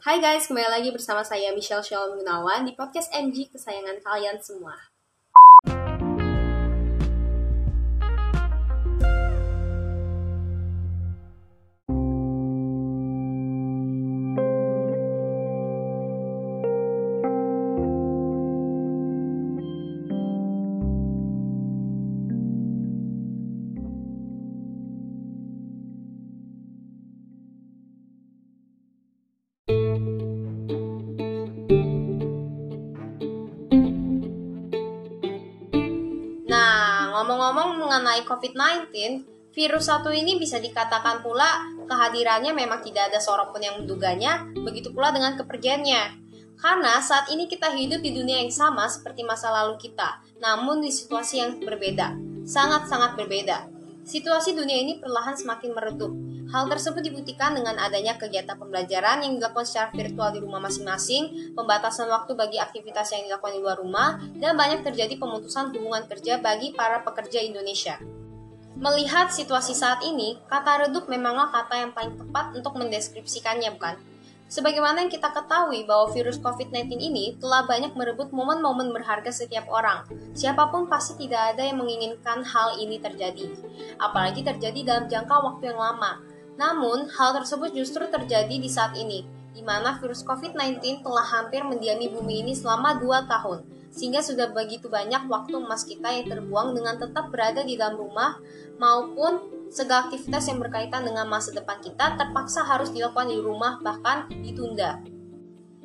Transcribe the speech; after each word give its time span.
Hai 0.00 0.16
guys, 0.16 0.48
kembali 0.48 0.80
lagi 0.80 0.88
bersama 0.96 1.20
saya 1.20 1.52
Michelle 1.52 1.84
Shalom 1.84 2.16
Gunawan 2.16 2.64
di 2.64 2.72
podcast 2.72 3.12
MG 3.12 3.52
kesayangan 3.52 4.00
kalian 4.00 4.40
semua. 4.40 4.89
Ngomong-ngomong 37.20 37.76
mengenai 37.76 38.24
COVID-19, 38.24 38.88
virus 39.52 39.92
satu 39.92 40.08
ini 40.08 40.40
bisa 40.40 40.56
dikatakan 40.56 41.20
pula 41.20 41.68
kehadirannya 41.84 42.56
memang 42.56 42.80
tidak 42.80 43.12
ada 43.12 43.20
seorang 43.20 43.52
pun 43.52 43.60
yang 43.60 43.76
menduganya, 43.76 44.48
begitu 44.56 44.88
pula 44.88 45.12
dengan 45.12 45.36
kepergiannya. 45.36 46.16
Karena 46.56 46.96
saat 47.04 47.28
ini 47.28 47.44
kita 47.44 47.76
hidup 47.76 48.00
di 48.00 48.16
dunia 48.16 48.40
yang 48.40 48.48
sama 48.48 48.88
seperti 48.88 49.20
masa 49.20 49.52
lalu 49.52 49.76
kita, 49.76 50.24
namun 50.40 50.80
di 50.80 50.88
situasi 50.88 51.44
yang 51.44 51.60
berbeda, 51.60 52.16
sangat-sangat 52.48 53.20
berbeda. 53.20 53.68
Situasi 54.10 54.58
dunia 54.58 54.74
ini 54.74 54.98
perlahan 54.98 55.38
semakin 55.38 55.70
meredup. 55.70 56.10
Hal 56.50 56.66
tersebut 56.66 56.98
dibuktikan 56.98 57.54
dengan 57.54 57.78
adanya 57.78 58.18
kegiatan 58.18 58.58
pembelajaran 58.58 59.22
yang 59.22 59.38
dilakukan 59.38 59.62
secara 59.62 59.94
virtual 59.94 60.34
di 60.34 60.42
rumah 60.42 60.58
masing-masing, 60.58 61.54
pembatasan 61.54 62.10
waktu 62.10 62.34
bagi 62.34 62.58
aktivitas 62.58 63.14
yang 63.14 63.30
dilakukan 63.30 63.54
di 63.54 63.62
luar 63.62 63.78
rumah, 63.78 64.18
dan 64.34 64.58
banyak 64.58 64.82
terjadi 64.82 65.14
pemutusan 65.14 65.70
hubungan 65.70 66.10
kerja 66.10 66.42
bagi 66.42 66.74
para 66.74 67.06
pekerja 67.06 67.38
Indonesia. 67.38 68.02
Melihat 68.74 69.30
situasi 69.30 69.78
saat 69.78 70.02
ini, 70.02 70.42
kata 70.50 70.90
redup 70.90 71.06
memanglah 71.06 71.54
kata 71.54 71.78
yang 71.78 71.94
paling 71.94 72.18
tepat 72.18 72.50
untuk 72.58 72.74
mendeskripsikannya, 72.82 73.78
bukan? 73.78 73.94
Sebagaimana 74.50 75.06
yang 75.06 75.12
kita 75.14 75.30
ketahui 75.30 75.86
bahwa 75.86 76.10
virus 76.10 76.42
COVID-19 76.42 76.98
ini 76.98 77.38
telah 77.38 77.70
banyak 77.70 77.94
merebut 77.94 78.34
momen-momen 78.34 78.90
berharga 78.90 79.30
setiap 79.30 79.70
orang. 79.70 80.02
Siapa 80.34 80.74
pun 80.74 80.90
pasti 80.90 81.14
tidak 81.14 81.54
ada 81.54 81.62
yang 81.70 81.78
menginginkan 81.78 82.42
hal 82.42 82.74
ini 82.82 82.98
terjadi. 82.98 83.46
Apalagi 84.02 84.42
terjadi 84.42 84.82
dalam 84.82 85.04
jangka 85.06 85.36
waktu 85.38 85.70
yang 85.70 85.78
lama. 85.78 86.18
Namun, 86.58 87.06
hal 87.14 87.30
tersebut 87.38 87.70
justru 87.78 88.10
terjadi 88.10 88.58
di 88.58 88.66
saat 88.66 88.98
ini, 88.98 89.22
di 89.54 89.62
mana 89.62 90.02
virus 90.02 90.26
COVID-19 90.26 91.06
telah 91.06 91.26
hampir 91.30 91.62
mendiami 91.62 92.10
bumi 92.10 92.42
ini 92.42 92.52
selama 92.52 92.98
2 92.98 93.30
tahun, 93.30 93.62
sehingga 93.94 94.18
sudah 94.18 94.50
begitu 94.50 94.90
banyak 94.90 95.30
waktu 95.30 95.62
emas 95.62 95.86
kita 95.86 96.10
yang 96.10 96.26
terbuang 96.26 96.74
dengan 96.74 96.98
tetap 96.98 97.30
berada 97.30 97.62
di 97.62 97.78
dalam 97.78 98.02
rumah 98.02 98.38
maupun 98.82 99.59
segala 99.70 100.10
aktivitas 100.10 100.50
yang 100.50 100.58
berkaitan 100.58 101.06
dengan 101.06 101.30
masa 101.30 101.54
depan 101.54 101.78
kita 101.78 102.18
terpaksa 102.18 102.66
harus 102.66 102.90
dilakukan 102.90 103.30
di 103.30 103.38
rumah 103.38 103.78
bahkan 103.80 104.26
ditunda. 104.42 104.98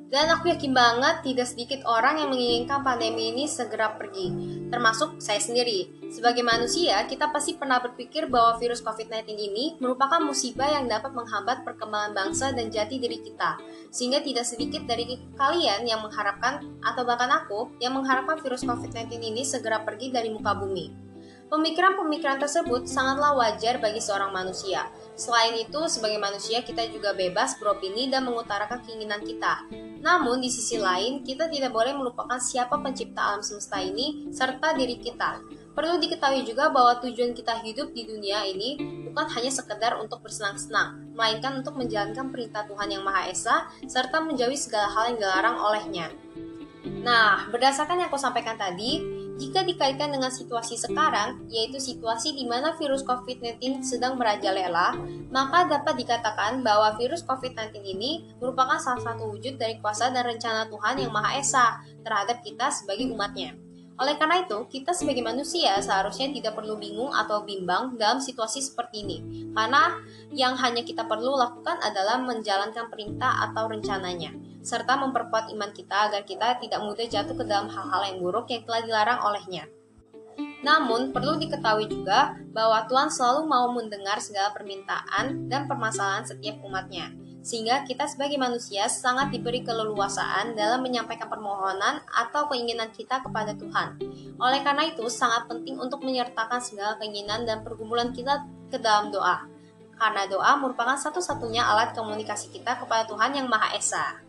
Dan 0.06 0.30
aku 0.30 0.54
yakin 0.54 0.70
banget 0.70 1.26
tidak 1.26 1.50
sedikit 1.50 1.82
orang 1.90 2.22
yang 2.22 2.30
menginginkan 2.30 2.86
pandemi 2.86 3.34
ini 3.34 3.50
segera 3.50 3.98
pergi, 3.98 4.30
termasuk 4.70 5.18
saya 5.18 5.42
sendiri. 5.42 5.90
Sebagai 6.14 6.46
manusia, 6.46 7.02
kita 7.10 7.34
pasti 7.34 7.58
pernah 7.58 7.82
berpikir 7.82 8.30
bahwa 8.30 8.56
virus 8.62 8.86
COVID-19 8.86 9.34
ini 9.34 9.66
merupakan 9.82 10.22
musibah 10.22 10.70
yang 10.70 10.86
dapat 10.86 11.10
menghambat 11.12 11.66
perkembangan 11.66 12.14
bangsa 12.14 12.54
dan 12.54 12.70
jati 12.70 13.02
diri 13.02 13.18
kita. 13.18 13.58
Sehingga 13.90 14.22
tidak 14.22 14.46
sedikit 14.46 14.86
dari 14.86 15.20
kalian 15.36 15.84
yang 15.90 16.06
mengharapkan, 16.06 16.64
atau 16.86 17.02
bahkan 17.02 17.34
aku, 17.34 17.74
yang 17.82 17.98
mengharapkan 17.98 18.38
virus 18.40 18.62
COVID-19 18.62 19.20
ini 19.20 19.42
segera 19.42 19.82
pergi 19.82 20.14
dari 20.14 20.30
muka 20.30 20.54
bumi. 20.54 21.05
Pemikiran-pemikiran 21.46 22.42
tersebut 22.42 22.90
sangatlah 22.90 23.38
wajar 23.38 23.78
bagi 23.78 24.02
seorang 24.02 24.34
manusia. 24.34 24.90
Selain 25.14 25.54
itu, 25.54 25.78
sebagai 25.86 26.18
manusia 26.18 26.66
kita 26.66 26.90
juga 26.90 27.14
bebas 27.14 27.62
beropini 27.62 28.10
dan 28.10 28.26
mengutarakan 28.26 28.82
keinginan 28.82 29.22
kita. 29.22 29.62
Namun, 30.02 30.42
di 30.42 30.50
sisi 30.50 30.82
lain, 30.82 31.22
kita 31.22 31.46
tidak 31.46 31.70
boleh 31.70 31.94
melupakan 31.94 32.42
siapa 32.42 32.82
pencipta 32.82 33.22
alam 33.22 33.46
semesta 33.46 33.78
ini 33.78 34.34
serta 34.34 34.74
diri 34.74 34.98
kita. 34.98 35.38
Perlu 35.78 36.02
diketahui 36.02 36.48
juga 36.48 36.74
bahwa 36.74 36.98
tujuan 37.04 37.38
kita 37.38 37.62
hidup 37.62 37.94
di 37.94 38.10
dunia 38.10 38.42
ini 38.48 38.80
bukan 39.06 39.28
hanya 39.38 39.52
sekedar 39.54 40.00
untuk 40.02 40.26
bersenang-senang, 40.26 41.14
melainkan 41.14 41.62
untuk 41.62 41.78
menjalankan 41.78 42.32
perintah 42.34 42.64
Tuhan 42.66 42.90
Yang 42.90 43.04
Maha 43.04 43.22
Esa 43.30 43.56
serta 43.86 44.24
menjauhi 44.24 44.56
segala 44.58 44.88
hal 44.90 45.14
yang 45.14 45.18
dilarang 45.22 45.58
olehnya. 45.60 46.08
Nah, 46.86 47.50
berdasarkan 47.50 48.02
yang 48.02 48.10
aku 48.14 48.22
sampaikan 48.22 48.58
tadi, 48.58 49.02
jika 49.36 49.68
dikaitkan 49.68 50.16
dengan 50.16 50.32
situasi 50.32 50.80
sekarang, 50.80 51.44
yaitu 51.52 51.76
situasi 51.82 52.32
di 52.32 52.48
mana 52.48 52.72
virus 52.80 53.04
COVID-19 53.04 53.84
sedang 53.84 54.16
merajalela, 54.16 54.96
maka 55.28 55.68
dapat 55.68 56.00
dikatakan 56.00 56.64
bahwa 56.64 56.96
virus 56.96 57.26
COVID-19 57.28 57.84
ini 57.84 58.32
merupakan 58.40 58.80
salah 58.80 59.02
satu 59.04 59.28
wujud 59.28 59.60
dari 59.60 59.82
kuasa 59.84 60.14
dan 60.14 60.24
rencana 60.24 60.72
Tuhan 60.72 60.96
yang 61.02 61.12
Maha 61.12 61.42
Esa 61.42 61.84
terhadap 62.06 62.40
kita 62.46 62.72
sebagai 62.72 63.12
umatnya. 63.12 63.58
Oleh 63.96 64.20
karena 64.20 64.44
itu, 64.44 64.68
kita 64.68 64.92
sebagai 64.92 65.24
manusia 65.24 65.80
seharusnya 65.80 66.28
tidak 66.32 66.56
perlu 66.56 66.76
bingung 66.76 67.16
atau 67.16 67.48
bimbang 67.48 67.96
dalam 67.96 68.20
situasi 68.20 68.60
seperti 68.60 69.08
ini, 69.08 69.18
karena 69.56 70.00
yang 70.36 70.56
hanya 70.60 70.84
kita 70.84 71.08
perlu 71.08 71.36
lakukan 71.40 71.80
adalah 71.80 72.20
menjalankan 72.20 72.92
perintah 72.92 73.52
atau 73.52 73.72
rencananya 73.72 74.36
serta 74.66 74.98
memperkuat 74.98 75.54
iman 75.54 75.70
kita 75.70 76.10
agar 76.10 76.26
kita 76.26 76.58
tidak 76.58 76.82
mudah 76.82 77.06
jatuh 77.06 77.38
ke 77.38 77.46
dalam 77.46 77.70
hal-hal 77.70 78.02
yang 78.10 78.18
buruk 78.18 78.50
yang 78.50 78.66
telah 78.66 78.82
dilarang 78.82 79.22
olehnya. 79.22 79.70
Namun, 80.66 81.14
perlu 81.14 81.38
diketahui 81.38 81.86
juga 81.86 82.34
bahwa 82.50 82.90
Tuhan 82.90 83.14
selalu 83.14 83.46
mau 83.46 83.70
mendengar 83.70 84.18
segala 84.18 84.50
permintaan 84.50 85.46
dan 85.46 85.70
permasalahan 85.70 86.26
setiap 86.26 86.58
umatnya, 86.66 87.14
sehingga 87.46 87.86
kita 87.86 88.10
sebagai 88.10 88.42
manusia 88.42 88.90
sangat 88.90 89.30
diberi 89.30 89.62
keleluasaan 89.62 90.58
dalam 90.58 90.82
menyampaikan 90.82 91.30
permohonan 91.30 92.02
atau 92.10 92.50
keinginan 92.50 92.90
kita 92.90 93.22
kepada 93.22 93.54
Tuhan. 93.54 94.02
Oleh 94.42 94.66
karena 94.66 94.90
itu, 94.90 95.06
sangat 95.06 95.46
penting 95.46 95.78
untuk 95.78 96.02
menyertakan 96.02 96.58
segala 96.58 96.98
keinginan 96.98 97.46
dan 97.46 97.62
pergumulan 97.62 98.10
kita 98.10 98.50
ke 98.74 98.82
dalam 98.82 99.14
doa, 99.14 99.46
karena 100.02 100.26
doa 100.26 100.58
merupakan 100.58 100.98
satu-satunya 100.98 101.62
alat 101.62 101.94
komunikasi 101.94 102.50
kita 102.50 102.82
kepada 102.82 103.06
Tuhan 103.06 103.38
yang 103.38 103.46
Maha 103.46 103.78
Esa. 103.78 104.26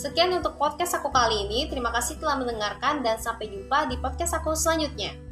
Sekian 0.00 0.32
untuk 0.32 0.56
podcast 0.56 0.96
aku 0.96 1.12
kali 1.12 1.44
ini. 1.44 1.68
Terima 1.68 1.92
kasih 1.92 2.16
telah 2.16 2.40
mendengarkan 2.40 3.04
dan 3.04 3.20
sampai 3.20 3.52
jumpa 3.52 3.84
di 3.92 4.00
podcast 4.00 4.32
aku 4.32 4.56
selanjutnya. 4.56 5.29